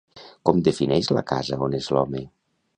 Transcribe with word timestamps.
Com 0.49 0.61
defineix 0.67 1.11
la 1.17 1.25
casa 1.35 1.63
on 1.69 1.79
és 1.83 1.93
l'home? 1.97 2.27